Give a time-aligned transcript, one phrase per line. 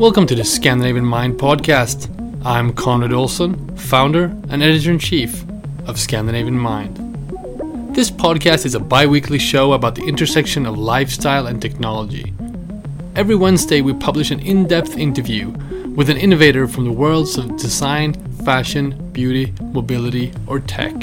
[0.00, 2.08] Welcome to the Scandinavian Mind podcast.
[2.42, 5.44] I'm Conrad Olson, founder and editor in chief
[5.86, 6.96] of Scandinavian Mind.
[7.94, 12.32] This podcast is a bi weekly show about the intersection of lifestyle and technology.
[13.14, 15.50] Every Wednesday, we publish an in depth interview
[15.94, 20.94] with an innovator from the worlds of design, fashion, beauty, mobility, or tech.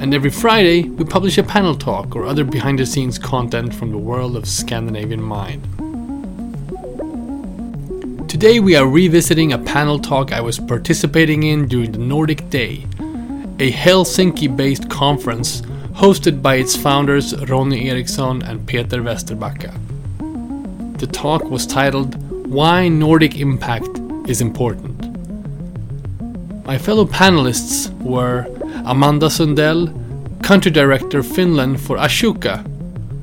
[0.00, 3.92] And every Friday, we publish a panel talk or other behind the scenes content from
[3.92, 5.77] the world of Scandinavian Mind.
[8.28, 12.84] Today we are revisiting a panel talk I was participating in during the Nordic Day,
[13.58, 15.62] a Helsinki based conference
[15.94, 19.72] hosted by its founders Ronny Eriksson and Peter Westerbacka.
[20.98, 23.98] The talk was titled Why Nordic Impact
[24.28, 24.96] is Important.
[26.66, 28.46] My fellow panelists were
[28.84, 29.88] Amanda Sundell,
[30.42, 32.62] Country Director Finland for Ashoka,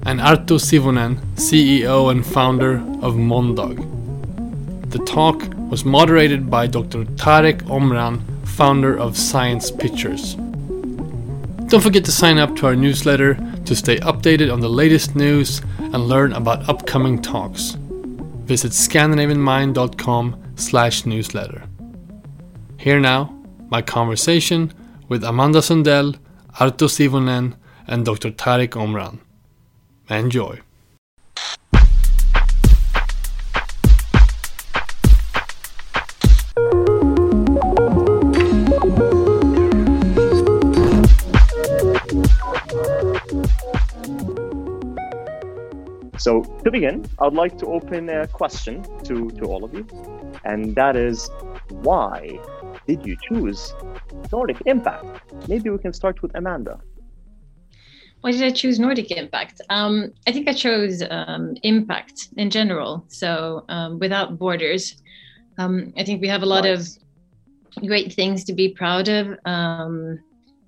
[0.08, 3.95] and Arto Sivonen, CEO and founder of Mondog.
[4.90, 7.06] The talk was moderated by Dr.
[7.06, 10.36] Tarek Omran, founder of Science Pictures.
[11.68, 15.62] Don't forget to sign up to our newsletter to stay updated on the latest news
[15.80, 17.76] and learn about upcoming talks.
[18.46, 21.64] Visit scandinavianmind.com slash newsletter.
[22.78, 23.36] Here now,
[23.70, 24.72] my conversation
[25.10, 26.16] with Amanda Sundell,
[26.60, 27.56] Arto Sivonen,
[27.88, 28.32] and Dr.
[28.32, 29.20] Tarek Omran.
[30.10, 30.62] Enjoy.
[46.26, 49.86] So to begin, I'd like to open a question to, to all of you,
[50.44, 51.30] and that is
[51.70, 52.40] why
[52.88, 53.76] did you choose
[54.32, 55.06] Nordic Impact?
[55.48, 56.80] Maybe we can start with Amanda.
[58.22, 59.62] Why did I choose Nordic Impact?
[59.70, 63.06] Um, I think I chose um, impact in general.
[63.08, 64.96] So um, without borders,
[65.60, 66.98] um, I think we have a lot nice.
[67.78, 70.20] of great things to be proud of um,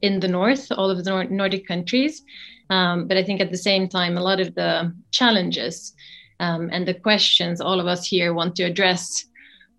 [0.03, 2.21] in the north, all of the Nordic countries.
[2.69, 5.93] Um, but I think at the same time, a lot of the challenges
[6.39, 9.25] um, and the questions all of us here want to address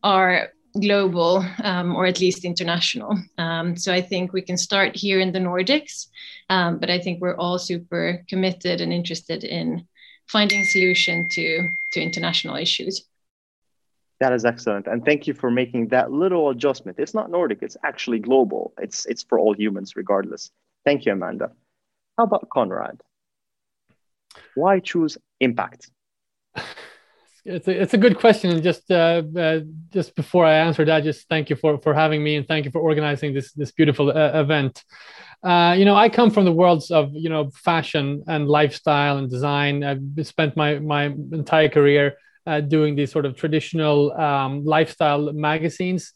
[0.02, 0.48] are
[0.80, 3.18] global um, or at least international.
[3.38, 6.06] Um, so I think we can start here in the Nordics,
[6.50, 9.86] um, but I think we're all super committed and interested in
[10.28, 13.04] finding solution to to international issues.
[14.20, 16.98] That is excellent, and thank you for making that little adjustment.
[16.98, 18.72] It's not Nordic; it's actually global.
[18.78, 20.50] It's it's for all humans, regardless.
[20.84, 21.50] Thank you, Amanda.
[22.18, 23.00] How about Conrad?
[24.56, 25.90] Why choose impact?
[27.44, 28.50] It's a, it's a good question.
[28.50, 32.22] And just uh, uh, just before I answer that, just thank you for, for having
[32.22, 34.84] me and thank you for organizing this this beautiful uh, event.
[35.42, 39.30] Uh, you know, I come from the worlds of you know fashion and lifestyle and
[39.30, 39.82] design.
[39.82, 46.12] I've spent my my entire career uh, doing these sort of traditional um, lifestyle magazines.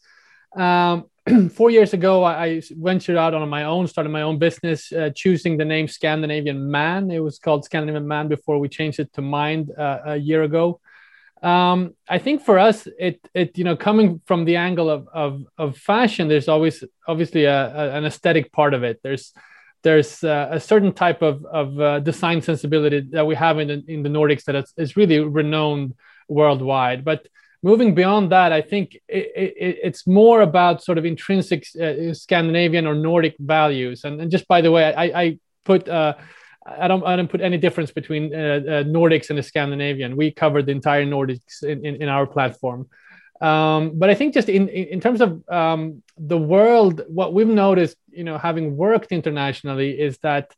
[0.55, 1.05] Um,
[1.53, 5.57] four years ago, I, ventured out on my own, started my own business, uh, choosing
[5.57, 7.11] the name Scandinavian Man.
[7.11, 10.81] It was called Scandinavian Man before we changed it to Mind uh, a year ago.
[11.41, 15.43] Um, I think for us, it it you know coming from the angle of of,
[15.57, 18.99] of fashion, there's always obviously a, a, an aesthetic part of it.
[19.03, 19.33] There's
[19.81, 23.83] there's uh, a certain type of of uh, design sensibility that we have in the,
[23.87, 25.95] in the Nordics that is, is really renowned
[26.29, 27.27] worldwide, but
[27.63, 32.85] moving beyond that, I think it, it, it's more about sort of intrinsic uh, Scandinavian
[32.85, 34.03] or Nordic values.
[34.03, 36.13] And, and just by the way, I, I put uh,
[36.65, 40.15] I don't I don't put any difference between uh, uh Nordics and the Scandinavian.
[40.15, 42.89] We covered the entire Nordics in, in, in our platform.
[43.41, 47.97] Um, but I think just in, in terms of um, the world, what we've noticed,
[48.09, 50.53] you know, having worked internationally, is that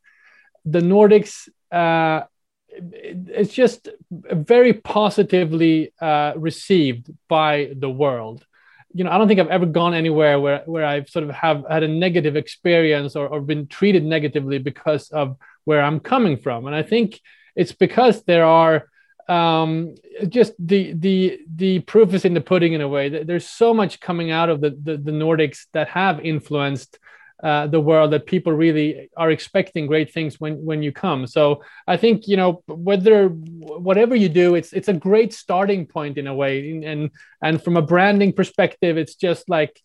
[0.64, 2.26] the Nordics uh,
[2.76, 8.44] it's just very positively uh, received by the world.
[8.92, 11.64] You know, I don't think I've ever gone anywhere where, where I've sort of have
[11.68, 16.66] had a negative experience or, or been treated negatively because of where I'm coming from.
[16.66, 17.20] And I think
[17.54, 18.88] it's because there are
[19.28, 19.96] um,
[20.28, 23.08] just the the the proof is in the pudding in a way.
[23.08, 26.98] There's so much coming out of the the, the Nordics that have influenced
[27.42, 31.26] uh, the world that people really are expecting great things when when you come.
[31.26, 36.18] So i think you know whether whatever you do it's it's a great starting point
[36.18, 36.70] in a way.
[36.84, 37.10] And
[37.42, 39.80] and from a branding perspective it's just like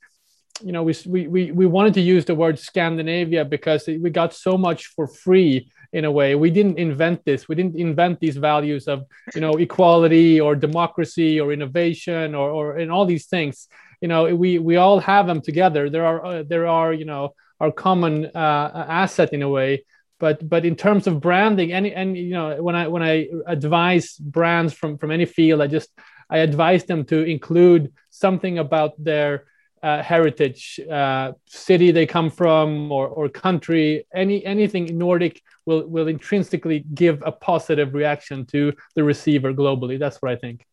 [0.64, 4.58] you know we we we wanted to use the word scandinavia because we got so
[4.58, 6.36] much for free in a way.
[6.36, 7.50] We didn't invent this.
[7.50, 9.06] We didn't invent these values of
[9.36, 13.68] you know equality or democracy or innovation or or in all these things.
[14.02, 15.90] You know we we all have them together.
[15.90, 19.84] There are uh, there are you know our common uh, asset in a way
[20.20, 24.08] but but in terms of branding any and you know when i when i advise
[24.18, 25.90] brands from from any field i just
[26.32, 29.46] I advise them to include something about their
[29.84, 36.08] uh, heritage, uh, city they come from, or, or country, any anything Nordic will will
[36.08, 40.00] intrinsically give a positive reaction to the receiver globally.
[40.00, 40.66] That's what I think.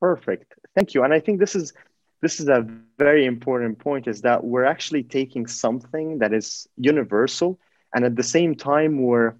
[0.00, 1.04] Perfect, thank you.
[1.04, 1.72] And I think this is
[2.22, 2.66] this is a
[2.98, 7.60] very important point: is that we're actually taking something that is universal,
[7.94, 9.34] and at the same time we're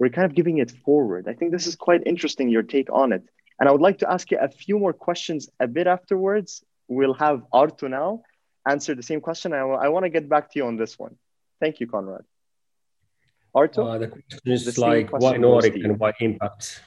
[0.00, 1.28] we're kind of giving it forward.
[1.28, 2.48] I think this is quite interesting.
[2.48, 3.22] Your take on it.
[3.60, 6.64] And I would like to ask you a few more questions a bit afterwards.
[6.88, 8.22] We'll have Arto now
[8.66, 9.52] answer the same question.
[9.52, 11.16] I, I want to get back to you on this one.
[11.60, 12.24] Thank you, Conrad.
[13.54, 13.94] Arto?
[13.94, 16.82] Uh, the question is the like why Nordic and why impact?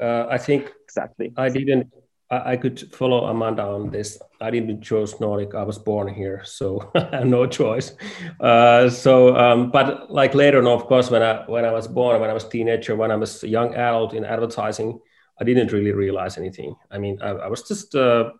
[0.00, 1.32] Uh, I think exactly.
[1.36, 1.92] I didn't.
[2.30, 4.18] I, I, could follow Amanda on this.
[4.40, 5.54] I didn't choose Nordic.
[5.54, 6.90] I was born here, so
[7.24, 7.94] no choice.
[8.38, 12.20] Uh, so, um, but like later on, of course, when I when I was born,
[12.20, 15.00] when I was teenager, when I was a young adult in advertising,
[15.40, 16.76] I didn't really realize anything.
[16.90, 18.30] I mean, I, I was just uh,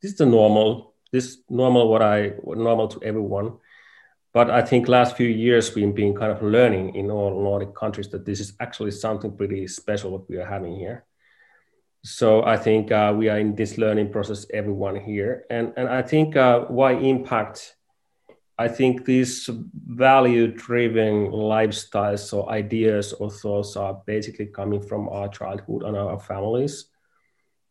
[0.00, 3.58] this is the normal this normal what I normal to everyone.
[4.32, 8.10] But I think last few years we've been kind of learning in all Nordic countries
[8.10, 11.06] that this is actually something pretty special what we are having here.
[12.06, 16.02] So I think uh, we are in this learning process, everyone here, and and I
[16.02, 17.74] think uh, why impact.
[18.58, 25.82] I think these value-driven lifestyles or ideas or thoughts are basically coming from our childhood
[25.82, 26.86] and our families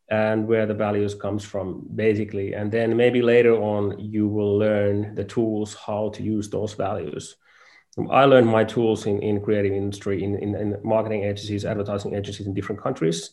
[0.09, 2.53] and where the values comes from basically.
[2.53, 7.37] And then maybe later on you will learn the tools how to use those values.
[8.11, 12.45] I learned my tools in, in creative industry in, in, in marketing agencies advertising agencies
[12.45, 13.31] in different countries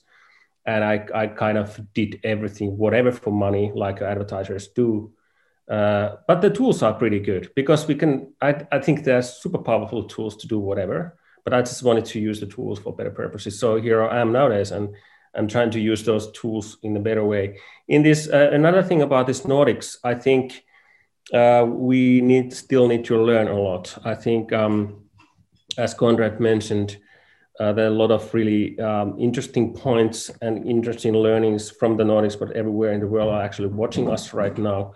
[0.64, 5.12] and I, I kind of did everything whatever for money like advertisers do
[5.70, 9.59] uh, but the tools are pretty good because we can I, I think they're super
[9.59, 13.11] powerful tools to do whatever but i just wanted to use the tools for better
[13.11, 14.94] purposes so here i am nowadays and
[15.35, 17.58] I'm trying to use those tools in a better way.
[17.88, 20.62] In this, uh, another thing about this Nordics, I think
[21.32, 23.97] uh, we need still need to learn a lot.
[24.05, 25.05] I think, um,
[25.79, 26.99] as Conrad mentioned,
[27.61, 32.05] uh, there are a lot of really um, interesting points and interesting learnings from the
[32.05, 34.95] Nordics, but everywhere in the world are actually watching us right now.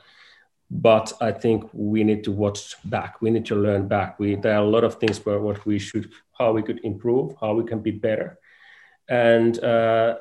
[0.70, 3.22] But I think we need to watch back.
[3.22, 4.18] We need to learn back.
[4.18, 7.34] We there are a lot of things where what we should, how we could improve,
[7.40, 8.38] how we can be better
[9.08, 10.16] and uh,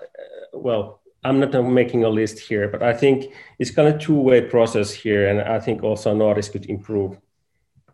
[0.53, 4.91] well, I'm not making a list here, but I think it's kind of two-way process
[4.91, 7.17] here, and I think also Nordics could improve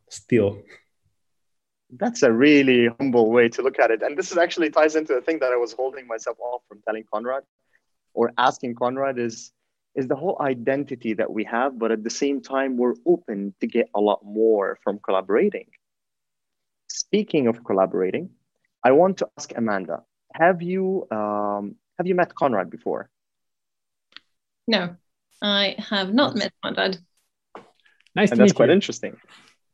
[0.09, 0.61] still.
[1.97, 5.13] That's a really humble way to look at it, and this is actually ties into
[5.13, 7.43] the thing that I was holding myself off from telling Conrad
[8.13, 9.51] or asking Conrad is
[9.93, 13.67] is the whole identity that we have, but at the same time we're open to
[13.67, 15.67] get a lot more from collaborating.
[16.87, 18.29] Speaking of collaborating,
[18.85, 20.03] I want to ask Amanda
[20.33, 23.09] have you um, have you met Conrad before?
[24.67, 24.95] No,
[25.41, 26.97] I have not met Conrad.
[28.15, 28.75] Nice and to that's meet quite you.
[28.75, 29.17] interesting.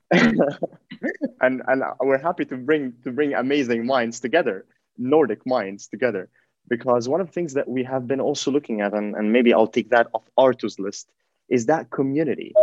[1.41, 4.65] and and we're happy to bring to bring amazing minds together,
[4.97, 6.29] Nordic minds together,
[6.69, 9.53] because one of the things that we have been also looking at, and, and maybe
[9.53, 11.09] I'll take that off Arto's list,
[11.49, 12.53] is that community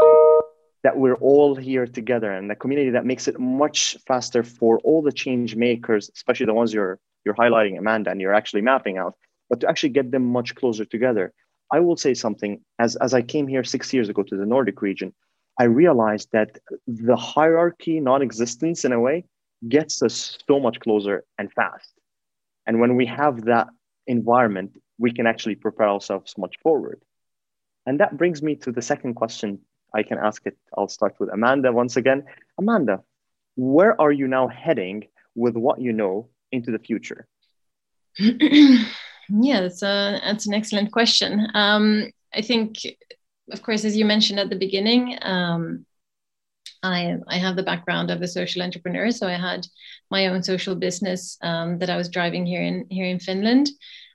[0.84, 5.02] that we're all here together and the community that makes it much faster for all
[5.02, 9.14] the change makers, especially the ones you're you're highlighting Amanda and you're actually mapping out,
[9.48, 11.32] but to actually get them much closer together.
[11.72, 14.82] I will say something as, as I came here six years ago to the Nordic
[14.82, 15.14] region,
[15.58, 19.24] I realized that the hierarchy non existence in a way
[19.68, 21.92] gets us so much closer and fast.
[22.66, 23.68] And when we have that
[24.06, 27.00] environment, we can actually prepare ourselves much forward.
[27.86, 29.60] And that brings me to the second question.
[29.94, 30.56] I can ask it.
[30.76, 32.24] I'll start with Amanda once again.
[32.58, 33.02] Amanda,
[33.56, 37.26] where are you now heading with what you know into the future?
[38.18, 41.46] yeah, that's a that's an excellent question.
[41.54, 42.78] Um, I think,
[43.50, 45.86] of course, as you mentioned at the beginning, um,
[46.82, 49.66] I I have the background of a social entrepreneur, so I had
[50.10, 53.70] my own social business um, that I was driving here in here in Finland.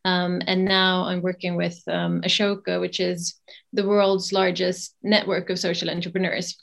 [0.06, 3.36] Um, and now I'm working with um, Ashoka, which is
[3.74, 6.56] the world's largest network of social entrepreneurs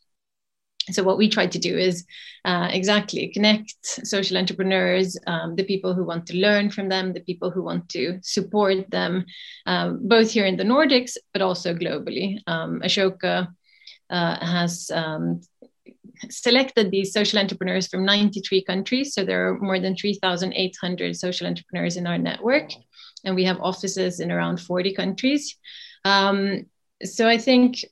[0.91, 2.05] so what we try to do is
[2.45, 7.21] uh, exactly connect social entrepreneurs um, the people who want to learn from them the
[7.21, 9.25] people who want to support them
[9.67, 12.39] um, both here in the nordics but also globally.
[12.47, 13.49] Um, ashoka
[14.11, 15.41] uh, has um,
[16.31, 19.13] selected these social entrepreneurs from 93 countries.
[19.13, 22.71] So there are more than 3800 social entrepreneurs in our network
[23.25, 25.57] and we have offices in around 40 countries.
[26.05, 26.67] Um,
[27.05, 27.85] so i think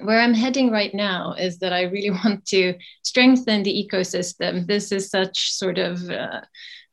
[0.00, 4.66] where I'm heading right now is that I really want to strengthen the ecosystem.
[4.66, 6.40] This is such sort of, uh,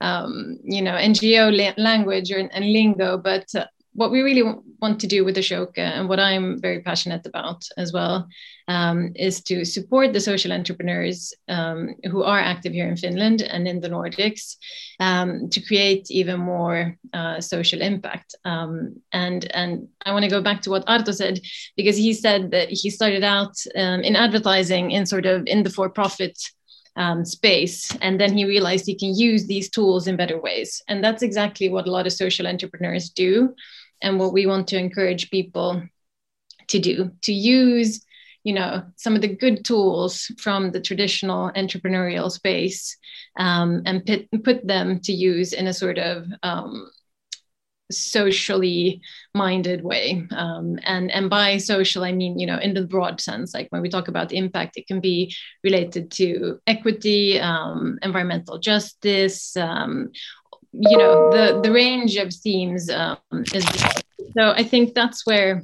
[0.01, 4.43] um, you know, NGO la- language or, and lingo, but uh, what we really
[4.81, 8.27] want to do with Ashoka and what I'm very passionate about as well
[8.67, 13.67] um, is to support the social entrepreneurs um, who are active here in Finland and
[13.67, 14.55] in the Nordics
[14.99, 18.33] um, to create even more uh, social impact.
[18.45, 21.41] Um, and, and I want to go back to what Arto said,
[21.75, 25.69] because he said that he started out um, in advertising in sort of in the
[25.69, 26.39] for-profit
[26.95, 27.95] um, space.
[28.01, 30.81] And then he realized he can use these tools in better ways.
[30.87, 33.53] And that's exactly what a lot of social entrepreneurs do.
[34.01, 35.83] And what we want to encourage people
[36.67, 38.05] to do to use
[38.43, 42.97] you know some of the good tools from the traditional entrepreneurial space
[43.37, 46.89] um, and put, put them to use in a sort of um,
[47.91, 49.01] socially
[49.33, 50.25] minded way.
[50.31, 53.81] Um, and and by social i mean you know in the broad sense like when
[53.81, 60.11] we talk about impact it can be related to equity um, environmental justice um,
[60.73, 63.17] you know the the range of themes um,
[63.53, 63.65] is
[64.37, 65.61] so i think that's where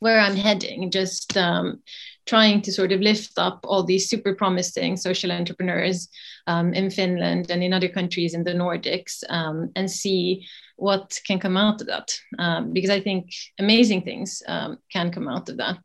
[0.00, 1.82] where i'm heading just um,
[2.28, 6.08] trying to sort of lift up all these super promising social entrepreneurs
[6.46, 11.38] um, in Finland and in other countries in the Nordics um, and see what can
[11.38, 12.14] come out of that.
[12.38, 15.80] Um, because I think amazing things um, can come out of that.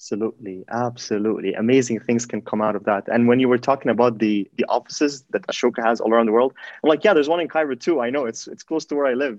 [0.00, 3.06] Absolutely, absolutely, amazing things can come out of that.
[3.08, 6.32] And when you were talking about the the offices that Ashoka has all around the
[6.32, 8.00] world, I'm like, yeah, there's one in Cairo too.
[8.00, 9.38] I know it's it's close to where I live.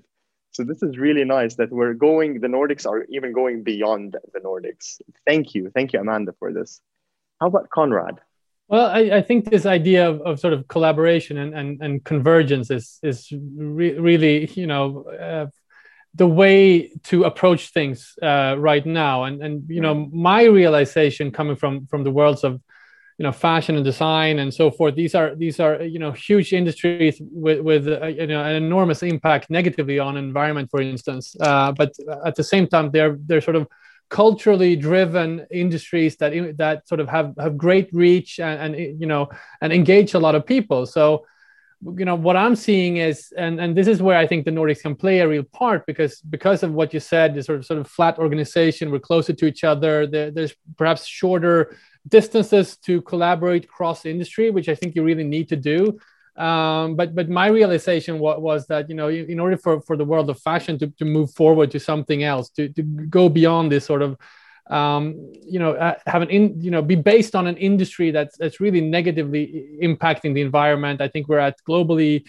[0.51, 2.41] So this is really nice that we're going.
[2.41, 5.01] The Nordics are even going beyond the Nordics.
[5.25, 6.80] Thank you, thank you, Amanda, for this.
[7.39, 8.20] How about Conrad?
[8.68, 12.70] Well, I, I, think this idea of, of sort of collaboration and, and, and convergence
[12.70, 15.48] is is re- really you know uh,
[16.15, 19.24] the way to approach things uh, right now.
[19.24, 22.62] And and you know my realization coming from from the worlds of
[23.18, 24.96] you know fashion and design and so forth.
[24.96, 29.03] These are these are you know huge industries with with uh, you know an enormous
[29.03, 31.36] impact negatively on environment, for instance.
[31.39, 31.94] Uh, but
[32.25, 33.68] at the same time, they're they're sort of
[34.10, 39.30] culturally driven industries that that sort of have have great reach and, and you know
[39.62, 41.25] and engage a lot of people so
[41.98, 44.82] you know what i'm seeing is and and this is where i think the nordics
[44.82, 47.80] can play a real part because because of what you said the sort of sort
[47.80, 51.76] of flat organization we're closer to each other there, there's perhaps shorter
[52.08, 56.00] distances to collaborate cross industry which i think you really need to do.
[56.38, 60.06] Um, but but my realization was, was that you know in order for, for the
[60.06, 63.86] world of fashion to, to move forward to something else to, to go beyond this
[63.86, 64.18] sort of
[64.70, 68.38] um, you know uh, have an in you know be based on an industry that's
[68.38, 72.27] that's really negatively impacting the environment i think we're at globally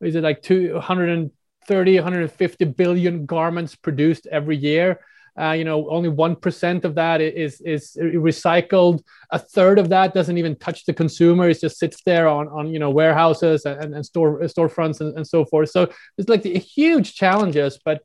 [0.00, 5.00] is it like 230 150 billion garments produced every year
[5.38, 9.02] uh, you know, only one percent of that is is recycled.
[9.30, 11.48] A third of that doesn't even touch the consumer.
[11.48, 15.24] It just sits there on on you know warehouses and, and store storefronts and, and
[15.24, 15.70] so forth.
[15.70, 17.78] So it's like the huge challenges.
[17.84, 18.02] But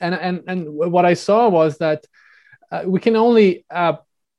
[0.00, 2.04] and and and what I saw was that
[2.86, 3.94] we can only uh,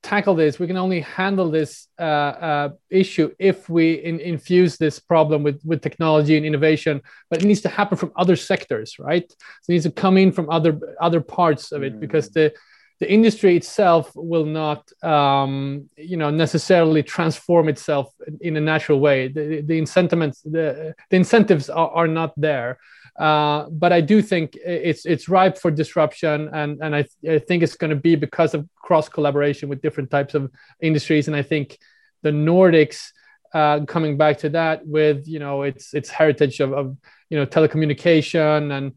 [0.05, 4.99] tackle this, we can only handle this uh, uh, issue if we in, infuse this
[4.99, 7.01] problem with, with technology and innovation.
[7.29, 9.25] But it needs to happen from other sectors, right?
[9.29, 11.99] So it needs to come in from other other parts of it mm.
[11.99, 12.53] because the
[12.99, 19.27] the industry itself will not, um, you know, necessarily transform itself in a natural way.
[19.27, 22.79] The, the incentives, the, the incentives are, are not there.
[23.17, 27.63] Uh, but I do think it's it's ripe for disruption, and and I, I think
[27.63, 31.43] it's going to be because of cross collaboration with different types of industries, and I
[31.43, 31.77] think
[32.21, 33.11] the Nordics.
[33.53, 36.97] Uh, coming back to that with you know its its heritage of, of
[37.29, 38.91] you know telecommunication and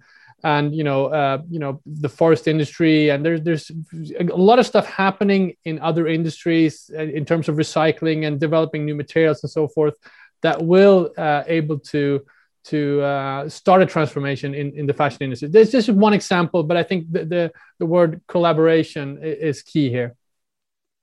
[0.45, 3.71] and you know uh, you know the forest industry and there's there's
[4.19, 8.85] a lot of stuff happening in other industries uh, in terms of recycling and developing
[8.85, 9.95] new materials and so forth
[10.43, 12.25] that will uh, able to
[12.65, 15.49] to uh, start a transformation in, in the fashion industry.
[15.49, 20.15] There's just one example, but I think the, the, the word collaboration is key here.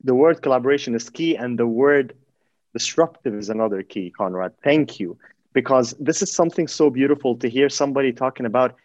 [0.03, 2.13] The word collaboration is key, and the word
[2.73, 4.53] disruptive is another key, Conrad.
[4.63, 5.17] Thank you.
[5.53, 8.75] Because this is something so beautiful to hear somebody talking about.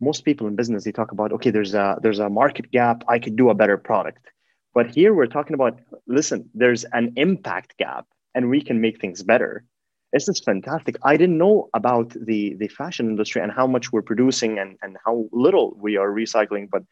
[0.00, 3.04] Most people in business, they talk about, okay, there's a there's a market gap.
[3.06, 4.26] I could do a better product.
[4.74, 9.22] But here we're talking about, listen, there's an impact gap, and we can make things
[9.22, 9.64] better
[10.12, 10.96] this is fantastic.
[11.02, 14.96] I didn't know about the, the fashion industry and how much we're producing and, and
[15.04, 16.82] how little we are recycling, but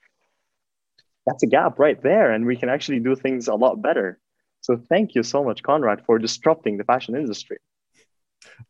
[1.27, 2.31] that's a gap right there.
[2.31, 4.19] And we can actually do things a lot better.
[4.61, 7.59] So thank you so much, Conrad, for disrupting the fashion industry.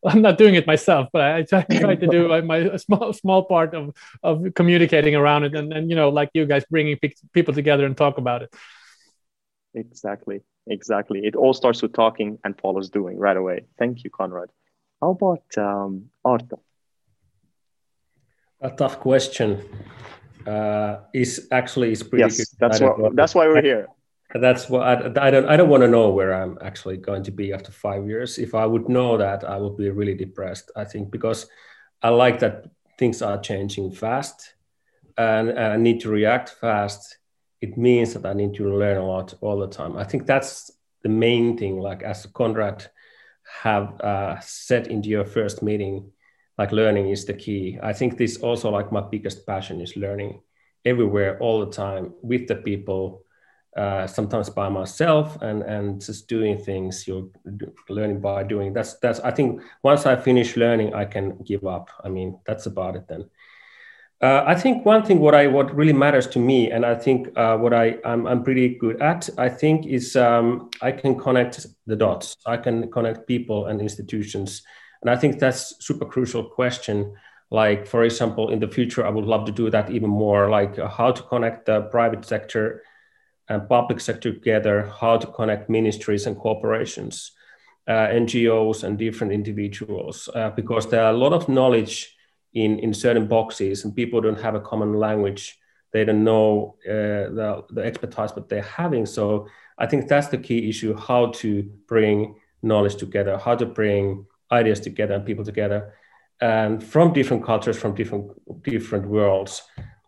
[0.05, 3.45] I'm not doing it myself, but I try, try to do my, my small small
[3.45, 6.99] part of, of communicating around it, and, and you know, like you guys, bringing
[7.33, 8.55] people together and talk about it.
[9.75, 10.41] Exactly.
[10.71, 11.21] Exactly.
[11.25, 13.67] It all starts with talking and follows doing right away.
[13.79, 14.51] Thank you, Conrad.
[15.01, 16.61] How about um, Arto?
[18.61, 19.63] A tough question.
[20.47, 22.23] Uh, is actually is pretty.
[22.23, 22.47] Yes, good.
[22.59, 23.15] that's what.
[23.15, 23.89] That's why we're here.
[24.35, 25.47] That's what I, I don't.
[25.47, 28.39] I don't want to know where I'm actually going to be after five years.
[28.39, 30.71] If I would know that, I would be really depressed.
[30.77, 31.47] I think because
[32.03, 32.67] I like that
[32.99, 34.55] things are changing fast,
[35.17, 37.18] and, and I need to react fast.
[37.61, 39.97] It means that I need to learn a lot all the time.
[39.97, 40.71] I think that's
[41.03, 41.79] the main thing.
[41.79, 42.87] Like as Conrad
[43.63, 46.13] have uh, said into your first meeting
[46.59, 50.41] like learning is the key i think this also like my biggest passion is learning
[50.85, 53.23] everywhere all the time with the people
[53.77, 57.29] uh, sometimes by myself and and just doing things you're
[57.89, 61.89] learning by doing that's that's i think once i finish learning i can give up
[62.05, 63.25] i mean that's about it then
[64.21, 67.29] uh, I think one thing what I what really matters to me, and I think
[67.37, 71.67] uh, what I I'm, I'm pretty good at, I think is um, I can connect
[71.87, 72.37] the dots.
[72.45, 74.63] I can connect people and institutions,
[75.03, 77.15] and I think that's super crucial question.
[77.53, 80.51] Like for example, in the future, I would love to do that even more.
[80.51, 82.83] Like uh, how to connect the private sector
[83.49, 87.31] and public sector together, how to connect ministries and corporations,
[87.87, 92.18] uh, NGOs and different individuals, uh, because there are a lot of knowledge
[92.55, 95.59] in, in certain boxes and people don't have a common language.
[95.93, 99.07] They don't know uh, the, the expertise that they're having.
[99.07, 99.47] So
[99.81, 104.81] i think that's the key issue how to bring knowledge together how to bring ideas
[104.81, 105.95] together and people together.
[106.41, 108.31] And from different cultures from different
[108.63, 109.63] different worlds.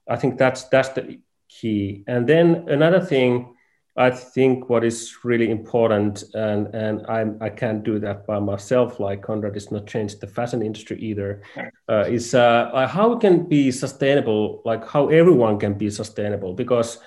[0.09, 2.05] I think that's that's the key.
[2.07, 3.55] And then another thing
[3.97, 9.01] I think what is really important, and and I I can't do that by myself.
[9.01, 11.43] Like Conrad has not changed the fashion industry either.
[11.89, 16.99] Uh, is uh, how we can be sustainable, like how everyone can be sustainable, because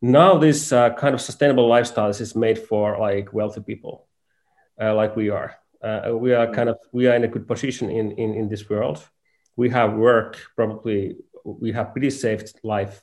[0.00, 4.06] now this uh, kind of sustainable lifestyle is made for like wealthy people,
[4.80, 5.56] uh, like we are.
[5.82, 8.70] Uh, we are kind of we are in a good position in in in this
[8.70, 9.04] world.
[9.56, 13.02] We have work, probably we have pretty safe life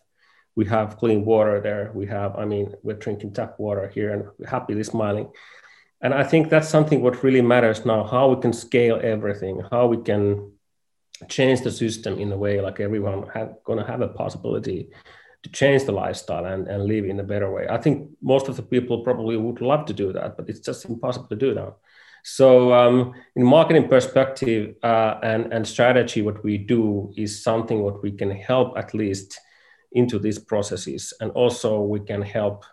[0.56, 1.92] we have clean water there.
[1.94, 5.32] We have, I mean, we're drinking tap water here and happily smiling.
[6.02, 9.88] And I think that's something what really matters now, how we can scale everything, how
[9.88, 10.54] we can
[11.28, 14.90] change the system in a way like everyone have, gonna have a possibility
[15.44, 17.68] to change the lifestyle and, and live in a better way.
[17.70, 20.86] I think most of the people probably would love to do that, but it's just
[20.86, 21.76] impossible to do now.
[22.24, 28.04] So, um, in marketing perspective uh, and, and strategy, what we do is something what
[28.04, 29.40] we can help at least
[29.92, 31.14] into these processes.
[31.20, 32.66] And also we can help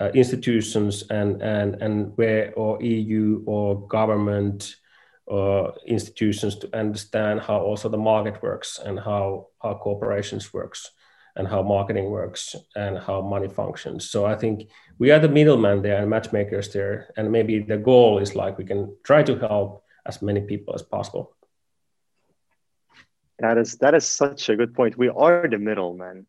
[0.00, 4.76] uh, institutions and and and where or eu or government
[5.26, 10.90] or institutions to understand how also the market works and how how corporations works
[11.36, 14.10] and how marketing works and how money functions.
[14.10, 17.12] So i think we are the middleman there and matchmakers there.
[17.16, 20.82] And maybe the goal is like we can try to help as many people as
[20.82, 21.34] possible.
[23.38, 24.96] That is that is such a good point.
[24.96, 26.26] We are the middleman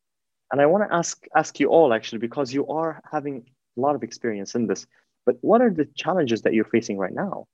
[0.51, 3.45] and I want to ask ask you all actually because you are having
[3.77, 4.85] a lot of experience in this.
[5.25, 7.47] But what are the challenges that you're facing right now,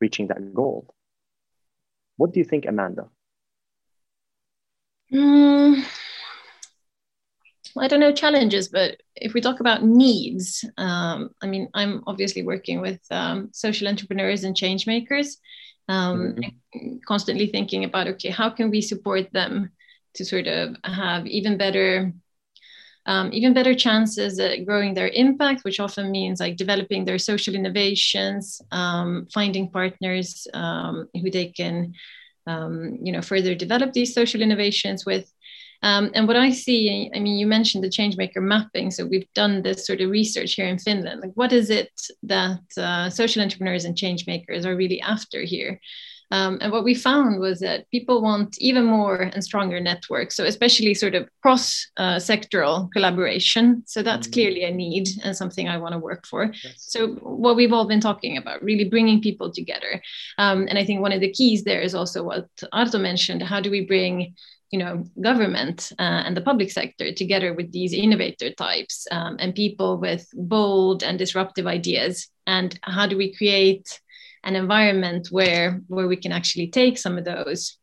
[0.00, 0.94] reaching that goal?
[2.16, 3.08] What do you think, Amanda?
[5.12, 5.84] Mm,
[7.78, 12.42] I don't know challenges, but if we talk about needs, um, I mean, I'm obviously
[12.42, 15.38] working with um, social entrepreneurs and change makers,
[15.88, 16.96] um, mm-hmm.
[17.06, 19.70] constantly thinking about okay, how can we support them
[20.14, 22.12] to sort of have even better
[23.06, 27.54] um, even better chances at growing their impact, which often means like developing their social
[27.54, 31.94] innovations, um, finding partners um, who they can,
[32.46, 35.30] um, you know, further develop these social innovations with.
[35.82, 38.90] Um, and what I see, I mean, you mentioned the changemaker mapping.
[38.90, 41.20] So we've done this sort of research here in Finland.
[41.20, 45.78] Like, what is it that uh, social entrepreneurs and changemakers are really after here?
[46.34, 50.44] Um, and what we found was that people want even more and stronger networks, so
[50.44, 53.84] especially sort of cross uh, sectoral collaboration.
[53.86, 54.32] So that's mm-hmm.
[54.32, 56.50] clearly a need and something I want to work for.
[56.64, 56.74] Yes.
[56.78, 60.02] So, what we've all been talking about, really bringing people together.
[60.38, 63.60] Um, and I think one of the keys there is also what Arto mentioned how
[63.60, 64.34] do we bring
[64.72, 69.54] you know government uh, and the public sector together with these innovator types um, and
[69.54, 74.00] people with bold and disruptive ideas and how do we create
[74.44, 77.78] an environment where where we can actually take some of those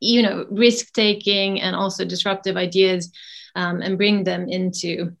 [0.00, 3.12] you know risk taking and also disruptive ideas
[3.54, 5.12] um, and bring them into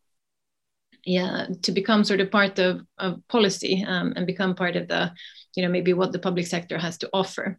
[1.04, 5.12] yeah to become sort of part of, of policy um, and become part of the
[5.54, 7.58] you know maybe what the public sector has to offer.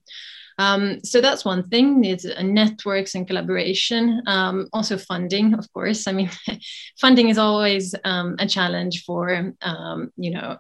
[0.60, 6.08] Um, so that's one thing it's networks and collaboration um, also funding of course.
[6.08, 6.30] I mean
[7.02, 10.58] funding is always um, a challenge for um, you know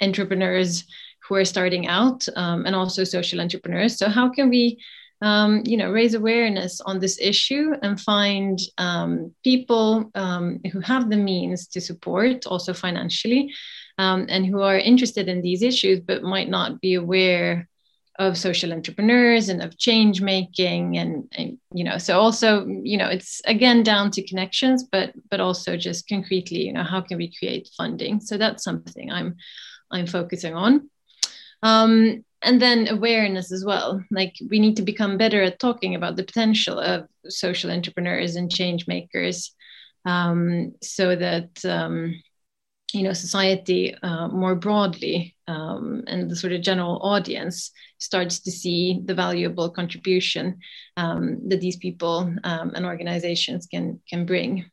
[0.00, 0.84] entrepreneurs
[1.30, 3.96] who are starting out um, and also social entrepreneurs.
[3.96, 4.78] So how can we
[5.22, 11.10] um, you know, raise awareness on this issue and find um, people um, who have
[11.10, 13.52] the means to support, also financially,
[13.98, 17.68] um, and who are interested in these issues but might not be aware
[18.18, 23.08] of social entrepreneurs and of change making and, and, you know so also you know
[23.08, 27.32] it's again down to connections but but also just concretely you know how can we
[27.34, 29.36] create funding so that's something i'm
[29.90, 30.90] i'm focusing on
[31.62, 34.02] um, and then awareness as well.
[34.10, 38.50] Like we need to become better at talking about the potential of social entrepreneurs and
[38.50, 39.54] change makers
[40.06, 42.14] um, so that um,
[42.92, 48.50] you know society uh, more broadly um, and the sort of general audience starts to
[48.50, 50.58] see the valuable contribution
[50.96, 54.64] um, that these people um, and organizations can can bring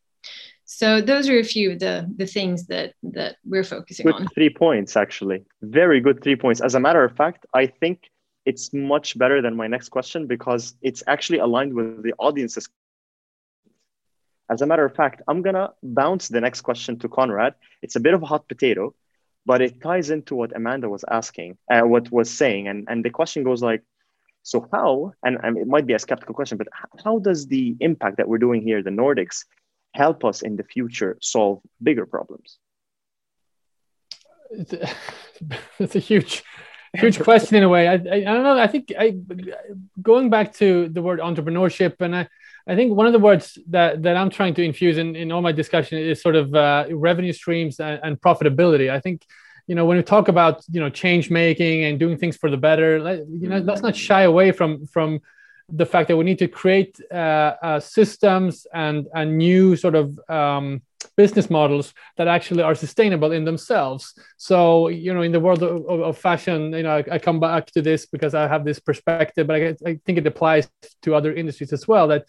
[0.69, 4.27] so those are a few of the the things that that we're focusing good on
[4.35, 8.09] three points actually very good three points as a matter of fact i think
[8.45, 12.69] it's much better than my next question because it's actually aligned with the audience's
[14.49, 17.55] as a matter of fact, I'm gonna bounce the next question to Conrad.
[17.81, 18.95] It's a bit of a hot potato,
[19.45, 23.09] but it ties into what Amanda was asking, uh, what was saying, and and the
[23.09, 23.83] question goes like,
[24.43, 25.11] so how?
[25.23, 26.69] And, and it might be a skeptical question, but
[27.03, 29.43] how does the impact that we're doing here, the Nordics,
[29.93, 32.57] help us in the future solve bigger problems?
[35.79, 36.43] It's a, huge
[36.95, 37.87] huge question in a way.
[37.87, 38.57] I, I, I, don't know.
[38.57, 39.15] I think I
[40.01, 42.27] going back to the word entrepreneurship, and I,
[42.67, 45.41] I think one of the words that, that I'm trying to infuse in, in all
[45.41, 48.89] my discussion is sort of uh, revenue streams and, and, profitability.
[48.89, 49.25] I think,
[49.67, 52.57] you know, when we talk about, you know, change making and doing things for the
[52.57, 52.97] better,
[53.29, 55.21] you know, let's not shy away from, from
[55.69, 60.17] the fact that we need to create uh, uh, systems and, and new sort of
[60.29, 60.81] um,
[61.17, 64.13] business models that actually are sustainable in themselves.
[64.37, 67.65] So, you know, in the world of, of fashion, you know, I, I, come back
[67.71, 70.69] to this because I have this perspective, but I, I think it applies
[71.01, 72.07] to other industries as well.
[72.07, 72.25] That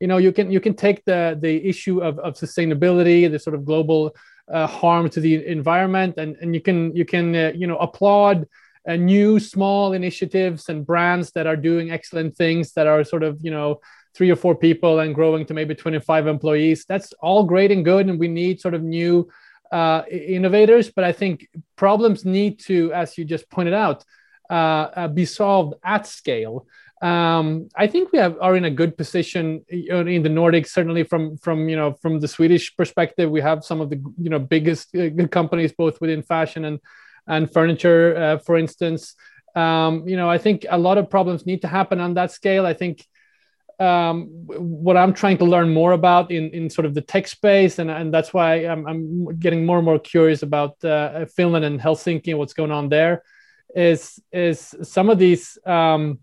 [0.00, 3.54] you know you can you can take the the issue of, of sustainability the sort
[3.54, 4.16] of global
[4.50, 8.48] uh, harm to the environment and, and you can you can uh, you know applaud
[8.90, 13.38] uh, new small initiatives and brands that are doing excellent things that are sort of
[13.40, 13.80] you know
[14.14, 18.08] three or four people and growing to maybe 25 employees that's all great and good
[18.08, 19.28] and we need sort of new
[19.70, 24.04] uh, innovators but i think problems need to as you just pointed out
[24.50, 26.66] uh, uh, be solved at scale
[27.02, 30.68] um, I think we have, are in a good position in the Nordics.
[30.68, 34.28] Certainly, from from you know from the Swedish perspective, we have some of the you
[34.28, 36.78] know biggest uh, companies both within fashion and
[37.26, 39.14] and furniture, uh, for instance.
[39.54, 42.66] Um, you know, I think a lot of problems need to happen on that scale.
[42.66, 43.04] I think
[43.80, 47.78] um, what I'm trying to learn more about in, in sort of the tech space,
[47.78, 51.80] and, and that's why I'm, I'm getting more and more curious about uh, Finland and
[51.80, 53.22] Helsinki and what's going on there,
[53.74, 56.18] is is some of these um,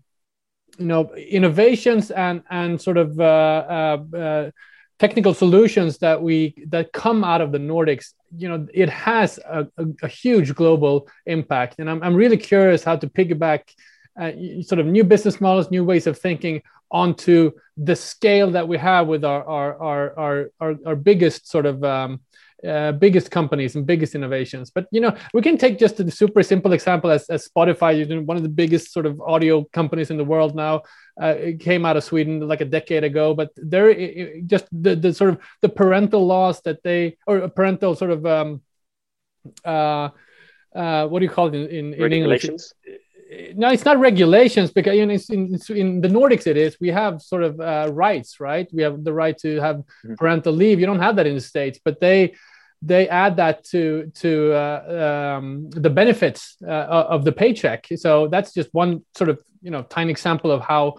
[0.78, 4.50] you know innovations and and sort of uh, uh, uh,
[4.98, 9.66] technical solutions that we that come out of the Nordics, you know, it has a,
[9.76, 13.60] a, a huge global impact, and I'm I'm really curious how to piggyback
[14.20, 14.32] uh,
[14.62, 19.06] sort of new business models, new ways of thinking onto the scale that we have
[19.06, 22.20] with our our our our, our, our biggest sort of um,
[22.66, 24.70] uh, biggest companies and biggest innovations.
[24.70, 28.06] But you know, we can take just a super simple example as, as Spotify, you
[28.06, 30.82] know, one of the biggest sort of audio companies in the world now.
[31.20, 35.12] Uh, it came out of Sweden like a decade ago, but they're just the, the
[35.12, 38.62] sort of the parental laws that they or parental sort of um,
[39.64, 40.08] uh,
[40.74, 42.48] uh, what do you call it in, in, in English?
[43.54, 46.76] No, it's not regulations because you know, in, in the Nordics it is.
[46.80, 48.68] We have sort of uh, rights, right?
[48.72, 50.14] We have the right to have mm-hmm.
[50.14, 50.80] parental leave.
[50.80, 52.34] You don't have that in the states, but they
[52.80, 56.70] they add that to to uh, um, the benefits uh,
[57.14, 57.86] of the paycheck.
[57.96, 60.96] So that's just one sort of you know tiny example of how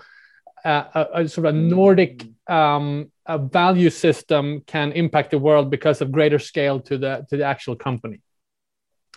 [0.65, 5.69] uh, a, a, sort of a Nordic um, a value system can impact the world
[5.69, 8.21] because of greater scale to the to the actual company.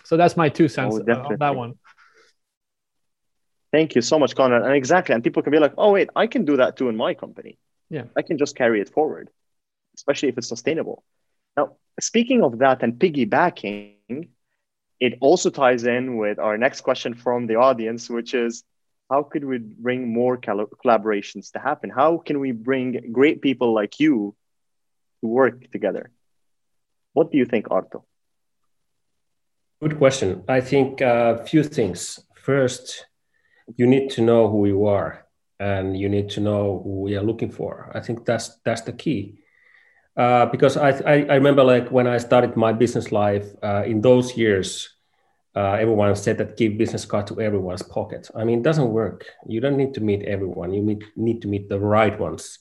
[0.05, 1.73] So that's my two cents oh, on that one.
[3.73, 4.61] Thank you so much, Conrad.
[4.61, 6.95] And exactly, and people can be like, "Oh, wait, I can do that too in
[6.95, 7.57] my company.
[7.89, 9.31] Yeah, I can just carry it forward,
[9.95, 11.03] especially if it's sustainable."
[11.57, 14.27] Now, speaking of that and piggybacking,
[14.99, 18.63] it also ties in with our next question from the audience, which is,
[19.09, 21.89] how could we bring more collaborations to happen?
[21.89, 24.35] How can we bring great people like you
[25.21, 26.11] to work together?
[27.13, 28.03] What do you think, Arto?
[29.81, 30.43] Good question.
[30.47, 32.19] I think a uh, few things.
[32.35, 33.05] First,
[33.75, 35.25] you need to know who you are
[35.59, 37.91] and you need to know who we are looking for.
[37.93, 39.39] I think that's that's the key.
[40.15, 44.01] Uh, because I, I, I remember like when I started my business life uh, in
[44.01, 44.93] those years,
[45.55, 48.29] uh, everyone said that give business card to everyone's pocket.
[48.35, 49.25] I mean, it doesn't work.
[49.47, 50.73] You don't need to meet everyone.
[50.73, 52.59] You meet, need to meet the right ones.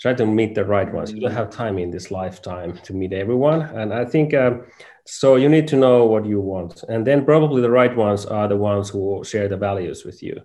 [0.00, 1.12] Try to meet the right ones.
[1.12, 3.62] You don't have time in this lifetime to meet everyone.
[3.62, 4.64] And I think um,
[5.10, 5.36] so.
[5.36, 8.56] You need to know what you want, and then probably the right ones are the
[8.56, 10.40] ones who share the values with you.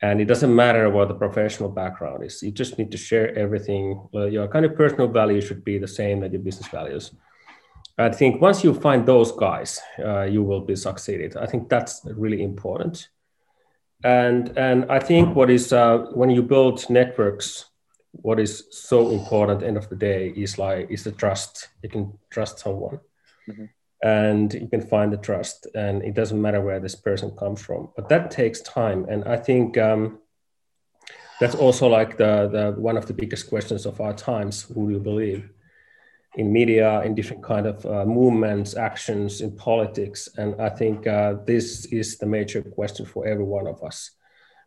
[0.00, 2.40] And it doesn't matter what the professional background is.
[2.42, 4.08] You just need to share everything.
[4.12, 7.10] your kind of personal values should be the same as your business values
[7.98, 11.36] I think once you find those guys, uh, you will be succeeded.
[11.36, 13.08] I think that's really important.
[14.04, 17.64] And and I think what is uh, when you build networks,
[18.12, 21.68] what is so important end of the day is like is the trust.
[21.82, 23.00] You can trust someone,
[23.50, 23.64] mm-hmm.
[24.02, 27.88] And you can find the trust, and it doesn't matter where this person comes from.
[27.96, 29.78] But that takes time, and I think.
[29.78, 30.20] Um,
[31.40, 34.94] that's also like the, the one of the biggest questions of our times who do
[34.94, 35.48] you believe
[36.34, 40.28] in media, in different kind of uh, movements, actions, in politics.
[40.36, 44.10] And I think uh, this is the major question for every one of us.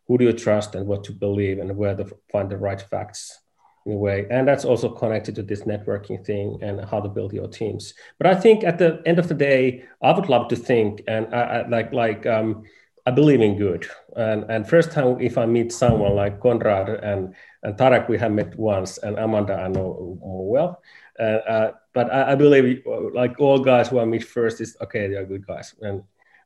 [0.07, 3.39] Who do you trust and what to believe and where to find the right facts
[3.85, 4.27] in a way.
[4.29, 7.93] And that's also connected to this networking thing and how to build your teams.
[8.17, 11.33] But I think at the end of the day, I would love to think and
[11.33, 12.63] I, I like, like, um,
[13.05, 13.87] I believe in good.
[14.15, 18.31] And, and first time if I meet someone like Conrad and, and Tarek, we have
[18.31, 20.81] met once, and Amanda I know well.
[21.19, 25.07] Uh, uh, but I, I, believe, like all guys who I meet first, is okay.
[25.07, 26.03] They are good guys, and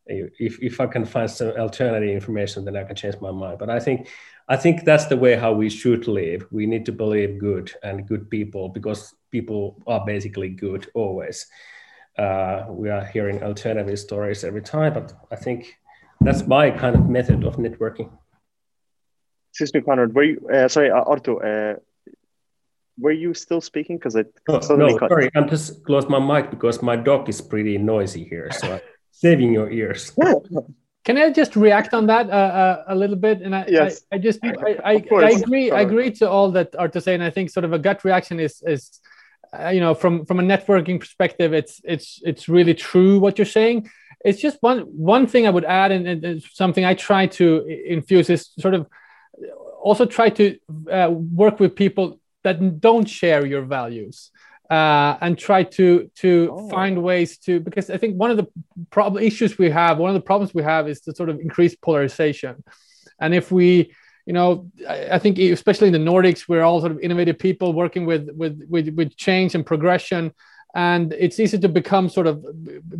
[0.07, 3.59] if if I can find some alternative information, then I can change my mind.
[3.59, 4.07] But I think
[4.47, 6.45] I think that's the way how we should live.
[6.51, 11.47] We need to believe good and good people because people are basically good always.
[12.17, 15.75] Uh, we are hearing alternative stories every time, but I think
[16.21, 18.12] that's my kind of method of networking.
[19.51, 20.13] Excuse me, Conrad.
[20.13, 21.34] Were you uh, sorry, uh, Arto?
[21.43, 21.79] Uh,
[22.97, 23.97] were you still speaking?
[23.97, 25.10] Because I oh, no, cut.
[25.10, 28.79] sorry, I'm just closed my mic because my dog is pretty noisy here, so
[29.12, 30.13] saving your ears.
[31.05, 33.41] Can I just react on that uh, uh, a little bit?
[33.41, 34.01] And I, yes.
[34.11, 37.13] I, I just, I, I, I, agree, I agree to all that are to say,
[37.13, 38.99] and I think sort of a gut reaction is, is,
[39.53, 43.45] uh, you know, from from a networking perspective, it's it's it's really true what you're
[43.45, 43.89] saying.
[44.25, 48.29] It's just one one thing I would add, and, and something I try to infuse
[48.31, 48.87] is sort of
[49.79, 50.57] also try to
[50.91, 54.31] uh, work with people that don't share your values
[54.69, 56.69] uh, and try to to oh.
[56.69, 58.47] find ways to because I think one of the
[58.89, 61.82] problem issues we have, one of the problems we have is the sort of increased
[61.82, 62.63] polarization,
[63.19, 63.93] and if we
[64.25, 68.06] you know I, think especially in the nordics we're all sort of innovative people working
[68.06, 70.34] with with with, with change and progression
[70.75, 72.45] and it's easy to become sort of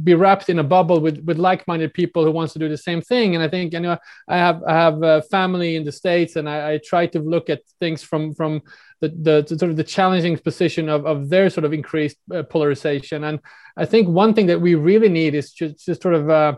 [0.04, 3.02] be wrapped in a bubble with with like-minded people who wants to do the same
[3.02, 3.36] thing.
[3.36, 3.98] And i think you know
[4.30, 7.50] i have i have a family in the states and i, I try to look
[7.50, 8.62] at things from from
[9.02, 13.26] the, the, sort of the challenging position of, of their sort of increased uh, polarization.
[13.26, 13.40] And
[13.78, 16.56] i think one thing that we really need is just, just sort of uh,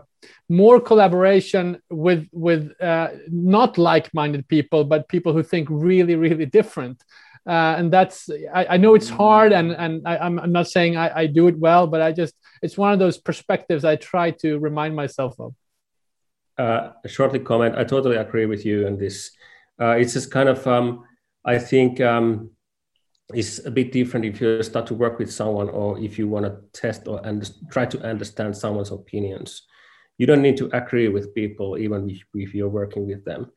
[0.48, 7.02] more collaboration with with uh, not like-minded people but people who think really really different
[7.48, 11.20] uh, and that's I, I, know it's hard and and I, am not saying I,
[11.20, 14.58] I, do it well but i just it's one of those perspectives i try to
[14.58, 15.54] remind myself of.
[16.58, 17.76] Uh, shortly comment.
[17.76, 19.30] I totally agree with you on this.
[19.80, 21.04] Uh, it's just kind of um,
[21.44, 22.50] i think um,
[23.32, 26.44] it's a bit different if you start to work with someone or if you want
[26.44, 29.62] to test or and try to understand someone's opinions.
[30.18, 33.52] You don't need to agree with people even if, if you're working with them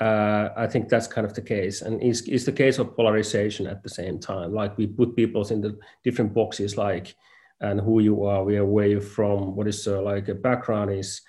[0.00, 3.82] uh, I think that's kind of the case, and it's, the case of polarization at
[3.82, 4.54] the same time.
[4.54, 7.14] Like we put people in the different boxes, like
[7.60, 10.92] and who you are, we are where you're from, what is uh, like a background
[10.92, 11.22] is,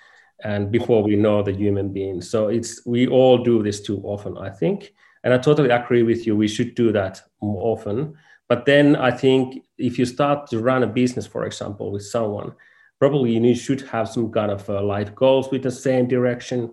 [0.44, 2.20] and before we know the human being.
[2.22, 4.92] So it's we all do this too often, I think,
[5.24, 6.36] and I totally agree with you.
[6.36, 8.14] We should do that more often.
[8.48, 12.52] But then I think if you start to run a business, for example, with someone,
[13.00, 16.72] probably you should have some kind of uh, life goals with the same direction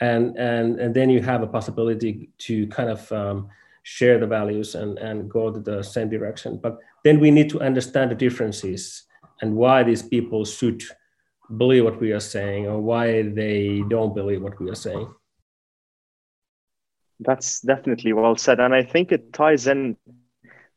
[0.00, 3.48] and and and then you have a possibility to kind of um,
[3.82, 6.58] share the values and and go to the same direction.
[6.62, 9.04] But then we need to understand the differences
[9.40, 10.82] and why these people should
[11.56, 15.12] believe what we are saying or why they don't believe what we are saying.
[17.20, 18.60] That's definitely well said.
[18.60, 19.96] And i think it ties in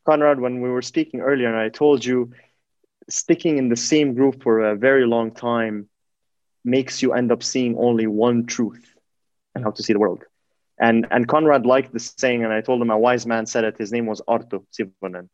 [0.06, 2.32] conrad when we were speaking earlier and i told you
[3.10, 5.90] sticking in the same group for a very long time
[6.64, 8.97] makes you end up seeing only one truth
[9.58, 10.24] and how to see the world.
[10.88, 13.78] And and Conrad liked the saying, and I told him a wise man said it.
[13.84, 15.28] His name was Arto Sivonen.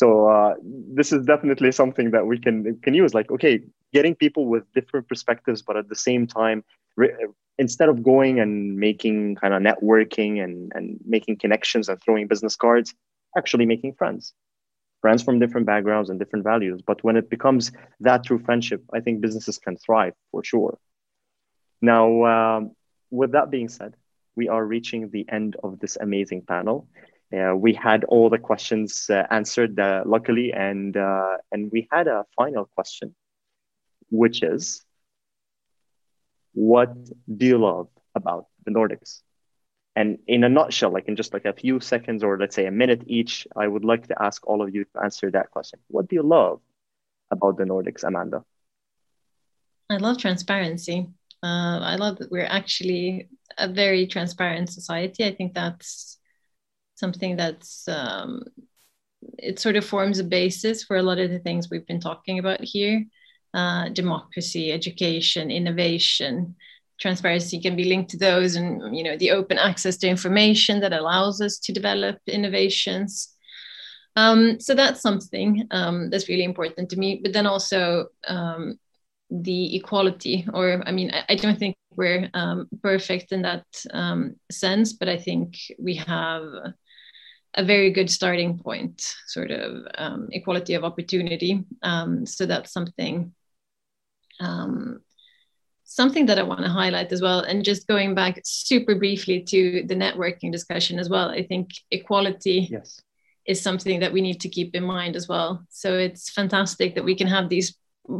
[0.00, 0.54] So uh,
[0.98, 3.12] this is definitely something that we can can use.
[3.18, 3.54] Like, okay,
[3.96, 6.58] getting people with different perspectives, but at the same time,
[6.96, 7.16] re-
[7.58, 12.56] instead of going and making kind of networking and and making connections and throwing business
[12.56, 12.88] cards,
[13.40, 14.24] actually making friends.
[15.00, 16.82] friends from different backgrounds and different values.
[16.90, 17.72] But when it becomes
[18.08, 20.74] that true friendship, I think businesses can thrive for sure.
[21.80, 22.60] Now, um,
[23.10, 23.94] with that being said,
[24.36, 26.88] we are reaching the end of this amazing panel.
[27.36, 32.08] Uh, we had all the questions uh, answered, uh, luckily, and uh, and we had
[32.08, 33.14] a final question,
[34.10, 34.84] which is,
[36.52, 36.92] what
[37.36, 39.22] do you love about the Nordics?
[39.94, 42.70] And in a nutshell, like in just like a few seconds or let's say a
[42.70, 45.80] minute each, I would like to ask all of you to answer that question.
[45.88, 46.60] What do you love
[47.30, 48.44] about the Nordics, Amanda?
[49.88, 51.08] I love transparency.
[51.42, 55.24] Uh, I love that we're actually a very transparent society.
[55.24, 56.18] I think that's
[56.94, 58.44] something that's um,
[59.38, 62.38] it sort of forms a basis for a lot of the things we've been talking
[62.38, 63.04] about here:
[63.54, 66.56] uh, democracy, education, innovation,
[67.00, 70.92] transparency can be linked to those and you know the open access to information that
[70.92, 73.34] allows us to develop innovations.
[74.16, 77.20] Um, so that's something um, that's really important to me.
[77.22, 78.78] But then also um,
[79.30, 84.36] the equality or i mean i, I don't think we're um, perfect in that um,
[84.50, 86.44] sense but i think we have
[87.54, 91.64] a very good starting point sort of um, equality of opportunity
[92.24, 93.32] so that's something
[94.40, 95.00] um,
[95.90, 99.82] something that I want to highlight as well, and just going back super briefly to
[99.86, 103.00] the networking discussion as well, I think equality yes.
[103.44, 105.64] is something that we need to keep in mind as well.
[105.68, 107.76] So it's fantastic that we can have these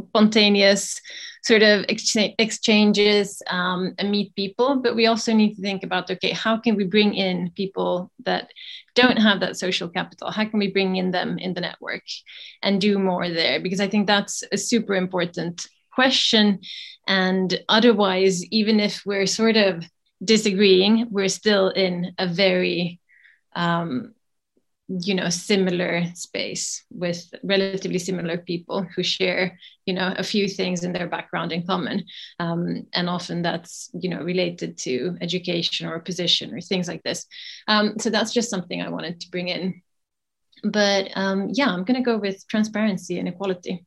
[0.09, 0.99] spontaneous
[1.43, 6.31] sort of exchanges um, and meet people, but we also need to think about okay,
[6.31, 8.51] how can we bring in people that
[8.93, 10.29] don't have that social capital?
[10.29, 12.03] How can we bring in them in the network
[12.61, 13.59] and do more there?
[13.59, 16.59] Because I think that's a super important question.
[17.07, 19.83] And otherwise, even if we're sort of
[20.23, 22.99] disagreeing, we're still in a very,
[23.55, 24.13] um,
[24.99, 30.83] you know, similar space with relatively similar people who share, you know, a few things
[30.83, 32.05] in their background in common.
[32.39, 37.25] Um, and often that's, you know, related to education or position or things like this.
[37.67, 39.81] Um, so that's just something I wanted to bring in.
[40.63, 43.85] But um, yeah, I'm going to go with transparency and equality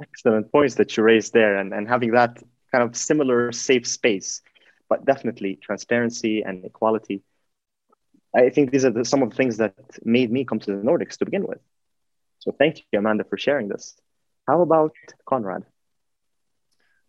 [0.00, 4.42] excellent points that you raised there and, and having that kind of similar safe space
[4.88, 7.22] but definitely transparency and equality
[8.34, 10.82] i think these are the, some of the things that made me come to the
[10.82, 11.60] nordics to begin with
[12.38, 13.96] so thank you amanda for sharing this
[14.46, 14.94] how about
[15.26, 15.64] conrad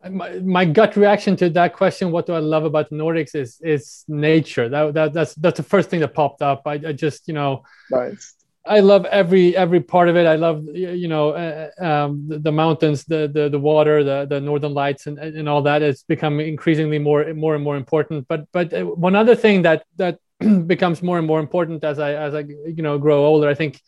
[0.10, 3.60] my, my gut reaction to that question what do i love about the nordics is
[3.62, 7.28] is nature that, that that's that's the first thing that popped up i, I just
[7.28, 10.26] you know nice I love every every part of it.
[10.26, 14.40] I love you know uh, um, the, the, mountains, the, the the water, the the
[14.40, 15.82] northern lights, and and all that.
[15.82, 18.28] It's become increasingly more more and more important.
[18.28, 20.20] But but uh, one other thing that that
[20.68, 23.82] becomes more and more important as I as I you know grow older, I think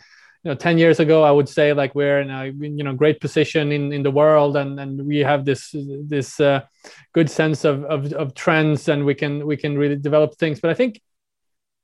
[0.46, 3.20] you know 10 years ago i would say like we're in a you know great
[3.20, 6.62] position in in the world and and we have this this uh,
[7.14, 10.60] good sense of, of of trends and we can we can really develop things.
[10.60, 11.02] But i think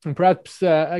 [0.06, 1.00] and perhaps uh,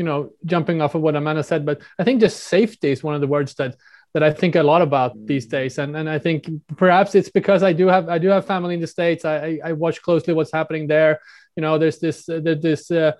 [0.00, 3.14] you know jumping off of what amanda said but i think just safety is one
[3.14, 3.76] of the words that
[4.12, 5.78] that i think a lot about these days.
[5.78, 8.80] And and i think perhaps it's because i do have i do have family in
[8.80, 9.24] the states.
[9.24, 11.20] I i, I watch closely what's happening there
[11.56, 13.12] you know there's this uh, this uh,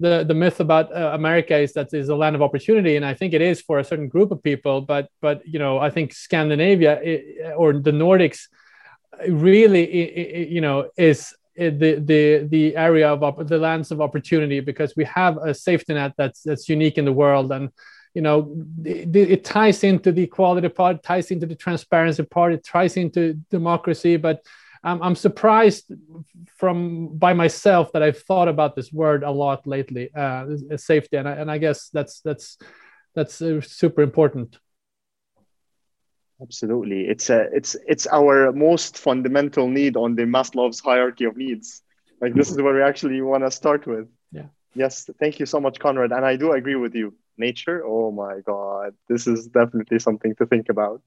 [0.00, 3.14] the the myth about uh, America is that it's a land of opportunity, and I
[3.14, 4.80] think it is for a certain group of people.
[4.80, 8.48] But but you know, I think Scandinavia or the Nordics
[9.28, 14.94] really it, you know is the the the area of the lands of opportunity because
[14.96, 17.70] we have a safety net that's that's unique in the world and
[18.14, 22.64] you know it, it ties into the equality part ties into the transparency part it
[22.64, 24.44] ties into democracy but
[24.84, 25.92] I'm, I'm surprised
[26.56, 31.28] from by myself that I've thought about this word a lot lately uh, safety and
[31.28, 32.58] I, and I guess that's that's
[33.14, 34.58] that's uh, super important
[36.40, 41.82] Absolutely, it's a it's it's our most fundamental need on the Maslow's hierarchy of needs.
[42.20, 44.08] Like this is where we actually want to start with.
[44.30, 44.46] Yeah.
[44.74, 47.14] Yes, thank you so much, Conrad, and I do agree with you.
[47.38, 51.02] Nature, oh my God, this is definitely something to think about,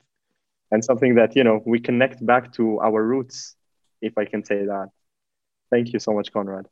[0.70, 3.56] and something that you know we connect back to our roots,
[4.02, 4.90] if I can say that.
[5.70, 6.68] Thank you so much, Conrad.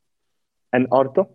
[0.73, 1.29] And Arto,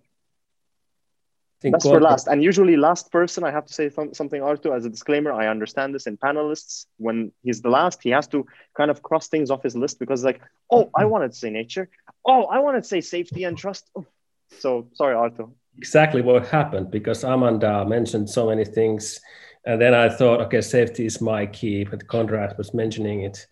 [1.63, 2.27] that's for last.
[2.29, 5.33] And usually, last person, I have to say th- something, Arto, as a disclaimer.
[5.33, 6.87] I understand this in panelists.
[6.99, 10.25] When he's the last, he has to kind of cross things off his list because,
[10.25, 10.41] like,
[10.71, 11.89] oh, I wanted to say nature.
[12.27, 13.91] Oh, I wanted to say safety and trust.
[13.97, 14.07] Oh.
[14.59, 15.53] So, sorry, Arto.
[15.79, 19.21] Exactly what happened because Amanda mentioned so many things.
[19.67, 23.47] And then I thought, okay, safety is my key, but Conrad was mentioning it.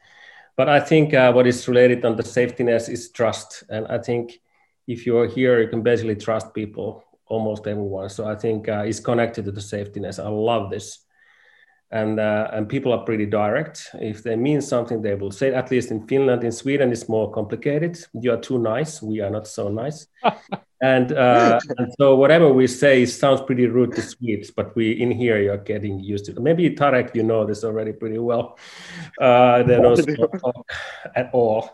[0.57, 3.65] But I think uh, what is related on the safetiness is trust.
[3.71, 4.41] And I think
[4.87, 8.11] if you're here, you can basically trust people almost everyone.
[8.11, 10.23] So I think uh, it's connected to the safetiness.
[10.23, 11.03] I love this
[11.93, 13.91] and uh, and people are pretty direct.
[13.95, 15.53] If they mean something, they will say.
[15.53, 17.99] At least in Finland, in Sweden, it's more complicated.
[18.15, 19.03] You are too nice.
[19.03, 20.07] We are not so nice.
[20.83, 25.13] and uh, and so whatever we say sounds pretty rude to Swedes, but we in
[25.13, 26.43] here you're getting used to it.
[26.43, 28.59] Maybe Tarek, you know this already pretty well.
[29.21, 30.67] Uh, they don't talk
[31.15, 31.71] at all.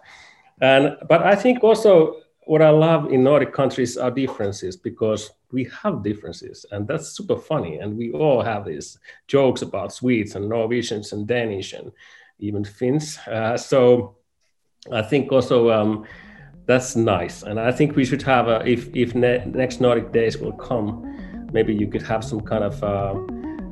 [0.61, 5.65] And but I think also what I love in Nordic countries are differences because we
[5.83, 10.49] have differences and that's super funny and we all have these jokes about swedes and
[10.49, 11.91] norwegians and danish and
[12.39, 14.17] even finns uh, so
[14.93, 16.05] i think also um,
[16.69, 17.43] that's nice.
[17.43, 20.87] And i think we should have a if if ne- next nordic days will come
[21.53, 23.15] maybe you could have some kind of uh,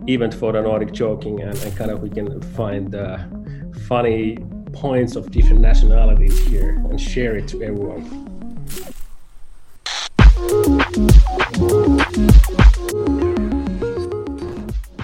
[0.08, 3.18] event for the nordic joking and, and kind of we can find uh,
[3.86, 4.38] funny
[4.72, 8.04] points of different nationalities here and share it to everyone